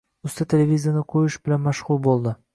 [0.29, 2.35] Usta televizorni qo‘yish bilan mashg‘ul bo‘ldi.